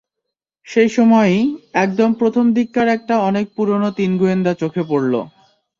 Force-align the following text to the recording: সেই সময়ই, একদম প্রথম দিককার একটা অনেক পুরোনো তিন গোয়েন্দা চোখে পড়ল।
সেই 0.67 0.89
সময়ই, 0.89 1.39
একদম 1.77 2.09
প্রথম 2.13 2.45
দিককার 2.53 2.87
একটা 2.87 3.15
অনেক 3.29 3.45
পুরোনো 3.55 3.89
তিন 3.97 4.11
গোয়েন্দা 4.17 4.53
চোখে 4.61 4.83
পড়ল। 4.89 5.13